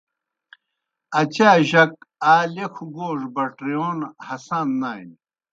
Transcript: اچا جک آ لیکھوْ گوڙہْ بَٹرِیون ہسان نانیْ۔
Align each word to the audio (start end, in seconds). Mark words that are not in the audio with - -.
اچا 1.19 1.49
جک 1.69 1.91
آ 2.33 2.35
لیکھوْ 2.53 2.85
گوڙہْ 2.95 3.27
بَٹرِیون 3.35 3.99
ہسان 4.27 4.67
نانیْ۔ 4.79 5.15